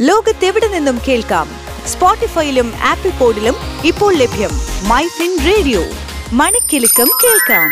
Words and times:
ലോകത്തെവിടെ 0.00 0.68
നിന്നും 0.68 1.00
കേൾക്കാം? 1.08 1.48
സ്പോട്ടിഫൈയിലും 1.86 2.72
ആപ്പിൾ 2.84 3.10
പോഡിലും 3.10 3.54
ഇപ്പോൾ 3.84 4.14
ലഭ്യം 4.14 4.50
മൈ 4.88 5.02
ഫിൻ 5.02 5.38
റേഡിയോ. 5.46 5.80
മണിക്കെലക്കം 6.32 7.08
കേൾക്കാം. 7.24 7.68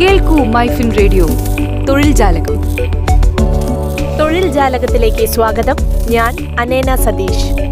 കേൾക്കൂ 0.00 0.44
മൈഫിൻ 0.44 0.96
റേഡിയോ. 0.98 1.28
തൊഴിൽ 1.88 2.12
ജാലകം. 2.12 2.76
തൊഴിൽ 4.18 4.48
ജാലകത്തിലേക്ക് 4.48 5.26
സ്വാഗതം. 5.26 5.76
ഞാൻ 6.10 6.56
അനേന 6.60 6.94
സതീഷ്. 6.94 7.66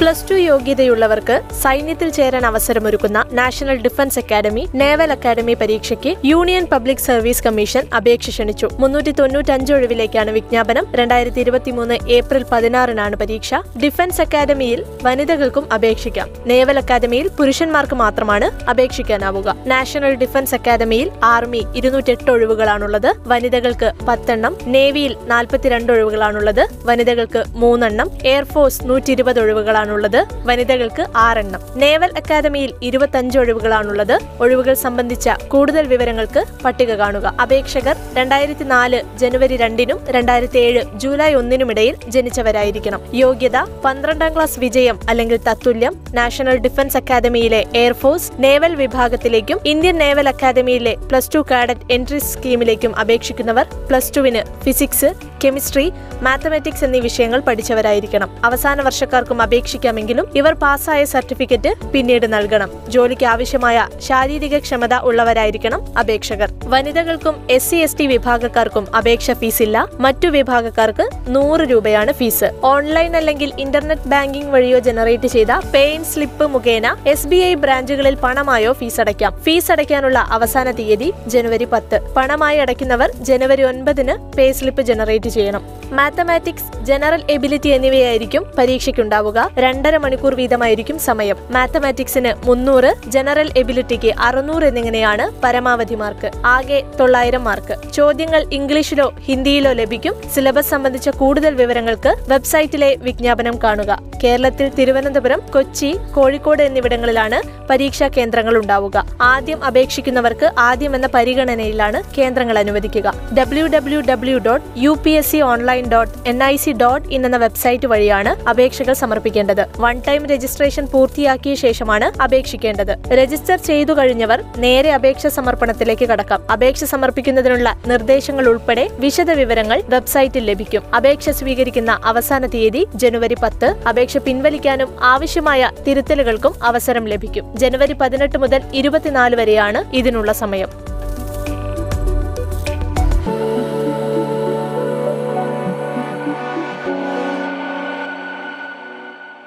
പ്ലസ് 0.00 0.30
ടു 0.30 0.34
യോഗ്യതയുള്ളവർക്ക് 0.34 1.40
സൈന്യത്തിൽ 1.62 2.08
ചേരാൻ 2.08 2.46
അവസരമൊരുക്കുന്ന 2.46 3.24
National 3.32 3.76
Defence 3.76 4.18
Academy 4.18 4.68
Naval 4.74 5.12
Academy 5.12 5.54
പരീക്ഷയ്ക്ക് 5.54 6.16
യൂണിയൻ 6.24 6.64
പബ്ലിക് 6.72 7.02
സർവീസ് 7.06 7.44
കമ്മീഷൻ 7.44 7.82
അപേക്ഷ 7.96 8.28
ക്ഷണിച്ചു. 8.28 8.68
മുന്നൂറ്റി 8.78 9.10
തൊണ്ണൂറ്റഞ്ച് 9.10 9.72
ഒഴിവിലേക്കാണ് 9.72 10.30
വിജ്ഞാപനം. 10.30 10.86
രണ്ടായിരത്തി 10.94 11.40
ഇരുപത്തിമൂന്ന് 11.40 11.98
ഏപ്രിൽ 12.08 12.44
പതിനാറിനാണ് 12.52 13.16
പരീക്ഷ. 13.16 13.54
ഡിഫൻസ് 13.84 14.20
അക്കാദമിയിൽ 14.20 14.84
വനിതകൾക്കും 15.02 15.72
അപേക്ഷിക്കാം. 15.72 16.28
നേവൽ 16.46 16.78
അക്കാദമിയിൽ 16.78 17.28
പുരുഷന്മാർക്ക് 17.28 17.94
മാത്രമാണ് 17.94 18.70
അപേക്ഷിക്കാനാവുക. 18.70 19.56
നാഷണൽ 19.66 20.14
ഡിഫൻസ് 20.14 20.54
അക്കാദമിയിൽ 20.54 21.10
ആർമി 21.24 21.64
ഇരുന്നൂറ്റെട്ട് 21.76 22.30
ഒഴിവുകളാണുള്ളത്. 22.30 23.10
വനിതകൾക്ക് 23.26 23.92
പത്തെണ്ണം. 24.08 24.56
നേവിയിൽ 24.66 25.16
നാൽപ്പത്തിരണ്ട് 25.26 25.92
ഒഴിവുകളാണുള്ളത്. 25.92 26.64
വനിതകൾക്ക് 26.84 27.44
മൂന്നെണ്ണം. 27.48 28.10
എയർഫോഴ്സ് 28.24 28.80
നൂറ്റി 28.84 29.10
ഇരുപത് 29.10 29.40
ഒഴിവുകളാണുള്ളത് 29.88 30.20
വനിതകൾക്ക് 30.48 31.04
ആറെണ്ണം. 31.26 31.60
നേവൽ 31.82 32.10
അക്കാദമിയിൽ 32.20 32.70
ഇരുപത്തഞ്ച് 32.88 33.36
ഒഴിവുകളാണുള്ളത്. 33.42 34.16
ഒഴിവുകൾ 34.40 34.74
സംബന്ധിച്ച 34.84 35.28
കൂടുതൽ 35.52 35.84
വിവരങ്ങൾക്ക് 35.92 36.40
പട്ടിക 36.64 36.92
കാണുക. 37.02 37.26
അപേക്ഷകർ 37.42 37.96
രണ്ടായിരത്തി 38.18 38.64
നാല് 38.74 38.98
ജനുവരി 39.20 39.56
രണ്ടിനും 39.64 39.98
രണ്ടായിരത്തി 40.16 40.58
ഏഴ് 40.66 40.82
ജൂലൈ 41.02 41.30
ഒന്നിനുമിടയിൽ 41.40 41.94
ജനിച്ചവരായിരിക്കണം. 42.14 43.00
യോഗ്യത 43.22 43.58
പന്ത്രണ്ടാം 43.84 44.32
ക്ലാസ് 44.34 44.60
വിജയം 44.64 44.98
അല്ലെങ്കിൽ 45.08 45.38
തത്തുല്യം 45.48 45.94
നാഷണൽ 46.18 46.56
ഡിഫൻസ് 46.66 46.98
അക്കാദമിയിലെ 47.00 47.60
എയർഫോഴ്സ് 47.82 48.30
നേവൽ 48.44 48.74
വിഭാഗത്തിലേക്കും 48.82 49.58
ഇന്ത്യൻ 49.72 49.98
നേവൽ 50.04 50.28
അക്കാദമിയിലെ 50.32 50.94
പ്ലസ് 51.10 51.32
ടു 51.34 51.42
കാഡറ്റ് 51.50 51.86
എൻട്രി 51.96 52.20
സ്കീമിലേക്കും 52.30 52.92
അപേക്ഷിക്കുന്നവർ 53.02 53.66
പ്ലസ് 53.88 54.12
ടുവിന് 54.16 54.42
ഫിസിക്സ് 54.64 55.10
കെമിസ്ട്രി 55.44 55.92
മാത്തമാറ്റിക്സ് 56.22 56.84
എന്നീ 56.84 57.00
വിഷയങ്ങൾ 57.00 57.40
പഠിച്ചവരായിരിക്കണം. 57.40 58.30
അവസാന 58.44 58.82
വർഷക്കാർക്കും 58.82 59.42
അപേക്ഷിക്കാമെങ്കിലും 59.42 60.26
ഇവർ 60.36 60.52
പാസ്സായ 60.52 61.04
സർട്ടിഫിക്കറ്റ് 61.04 61.72
പിന്നീട് 61.92 62.32
നൽകണം. 62.32 62.70
ജോലിക്ക് 62.88 63.26
ആവശ്യമായ 63.26 63.88
ശാരീരിക 64.00 64.58
ക്ഷമത 64.58 64.94
ഉള്ളവരായിരിക്കണം 64.94 65.98
അപേക്ഷകർ. 65.98 66.52
വനിതകൾക്കും 66.64 67.46
എസ് 67.50 67.70
സി 67.70 67.76
എസ് 67.76 67.98
ടി 67.98 68.06
വിഭാഗക്കാർക്കും 68.06 68.94
അപേക്ഷ 68.96 69.30
ഫീസ് 69.30 69.62
ഇല്ല 69.62 69.86
മറ്റു 70.00 70.28
വിഭാഗക്കാർക്ക് 70.28 71.08
നൂറ് 71.28 71.60
രൂപയാണ് 71.60 72.12
ഫീസ്. 72.12 72.50
ഓൺലൈൻ 72.64 73.16
അല്ലെങ്കിൽ 73.16 73.52
ഇന്റർനെറ്റ് 73.58 74.08
ബാങ്കിംഗ് 74.08 74.52
വഴിയോ 74.52 74.78
ജനറേറ്റ് 74.78 75.26
ചെയ്ത 75.26 75.52
പേയിൻ 75.74 76.04
സ്ലിപ്പ് 76.04 76.46
മുഖേന 76.46 76.96
എസ് 77.06 77.26
ബി 77.26 77.36
ഐ 77.36 77.54
ബ്രാഞ്ചുകളിൽ 77.54 78.14
പണമായോ 78.14 78.72
ഫീസ് 78.72 79.00
അടയ്ക്കാം 79.00 79.32
ഫീസ് 79.42 79.72
അടയ്ക്കാനുള്ള 79.72 80.18
അവസാന 80.18 80.70
തീയതി 80.70 81.12
ജനുവരി 81.26 81.64
പത്ത്. 81.64 82.00
പണമായി 82.16 82.58
അടയ്ക്കുന്നവർ 82.58 83.12
ജനുവരി 83.22 83.62
ഒൻപതിന് 83.62 84.36
പേ 84.36 84.52
സ്ലിപ്പ് 84.52 84.82
ജനറേറ്റ് 84.82 85.27
ചെയ്യണം. 85.28 85.78
മാത്തമാറ്റിക്സ് 85.92 86.84
ജനറൽ 86.84 87.22
എബിലിറ്റി 87.30 87.68
എന്നിവയായിരിക്കും 87.68 88.46
പരീക്ഷയ്ക്കുണ്ടാവുക. 88.58 89.50
രണ്ടര 89.58 89.96
മണിക്കൂർ 89.96 90.34
വീതമായിരിക്കും 90.34 90.98
സമയം. 90.98 91.36
മാത്തമാറ്റിക്സിന് 91.50 92.46
മുന്നൂറ് 92.46 92.94
ജനറൽ 93.06 93.50
എബിലിറ്റിക്ക് 93.56 94.14
അറുന്നൂറ് 94.18 94.64
എന്നിങ്ങനെയാണ് 94.64 95.30
പരമാവധി 95.44 95.94
മാർക്ക് 95.94 96.30
ആകെ 96.46 96.82
തൊള്ളായിരം 97.00 97.44
മാർക്ക് 97.44 97.92
ചോദ്യങ്ങൾ 97.92 98.46
ഇംഗ്ലീഷിലോ 98.52 99.14
ഹിന്ദിയിലോ 99.24 99.72
ലഭിക്കും. 99.72 100.14
സിലബസ് 100.34 100.70
സംബന്ധിച്ച 100.70 101.08
കൂടുതൽ 101.08 101.54
വിവരങ്ങൾക്ക് 101.54 102.14
വെബ്സൈറ്റിലെ 102.28 102.96
വിജ്ഞാപനം 103.00 103.58
കാണുക. 103.64 104.02
കേരളത്തിൽ 104.24 104.68
തിരുവനന്തപുരം 104.68 105.42
കൊച്ചി 105.54 105.96
കോഴിക്കോട് 106.14 106.62
എന്നിവിടങ്ങളിലാണ് 106.62 107.68
പരീക്ഷാ 107.70 108.08
കേന്ദ്രങ്ങൾ 108.08 108.56
ഉണ്ടാവുക. 108.56 109.06
ആദ്യം 109.22 109.64
അപേക്ഷിക്കുന്നവർക്ക് 109.64 110.50
ആദ്യം 110.58 110.94
എന്ന 110.94 111.06
പരിഗണനയിലാണ് 111.06 112.02
കേന്ദ്രങ്ങൾ 112.18 112.58
അനുവദിക്കുക. 112.58 113.14
W 113.38 113.66
W 113.66 114.00
W 114.00 114.38
dot 114.38 114.66
U 114.76 114.96
P 115.04 115.17
S 115.18 115.30
C 115.32 115.38
online 115.40 115.84
dot 115.92 116.28
N 116.28 116.42
I 116.42 116.56
C 116.56 116.72
dot 116.72 117.08
in 117.08 117.26
എന്ന 117.26 117.36
വെബ്സൈറ്റ് 117.36 117.86
വഴിയാണ് 117.86 118.48
അപേക്ഷകൾ 118.48 118.92
സമർപ്പിക്കേണ്ടത്. 118.92 119.62
വൺ 119.80 120.02
ടൈം 120.08 120.26
രജിസ്ട്രേഷൻ 120.26 120.86
പൂർത്തിയാക്കിയ 120.86 121.54
ശേഷമാണ് 121.54 122.22
അപേക്ഷിക്കേണ്ടത്. 122.22 123.12
രജിസ്റ്റർ 123.12 123.56
ചെയ്തു 123.56 123.92
കഴിഞ്ഞവർ 123.92 124.44
നേരെ 124.56 124.92
അപേക്ഷ 124.92 125.26
സമർപ്പണത്തിലേക്ക് 125.26 126.08
കടക്കാം. 126.08 126.50
അപേക്ഷ 126.52 126.84
സമർപ്പിക്കുന്നതിനുള്ള 126.84 127.76
നിർദ്ദേശങ്ങൾ 127.86 128.48
ഉൾപ്പെടെ 128.48 128.90
വിശദ 128.98 129.30
വിവരങ്ങൾ 129.30 129.82
വെബ്സൈറ്റിൽ 129.88 130.44
ലഭിക്കും. 130.44 130.94
അപേക്ഷ 130.94 131.28
സ്വീകരിക്കുന്ന 131.30 131.98
അവസാന 132.04 132.46
തീയതി 132.46 132.86
ജനുവരി 132.94 133.36
പത്ത്. 133.42 133.70
അപേക്ഷ 133.88 134.16
പിൻവലിക്കാനും 134.16 134.90
ആവശ്യമായ 135.02 135.70
തിരുത്തലുകൾക്കും 135.88 136.54
അവസരം 136.62 137.04
ലഭിക്കും. 137.04 137.56
ജനുവരി 137.56 137.92
പതിനെട്ട് 137.92 138.38
മുതൽ 138.38 138.62
ഇരുപത്തിനാല് 138.74 139.36
വരെയാണ് 139.36 139.96
ഇതിനുള്ള 139.96 140.32
സമയം. 140.32 140.87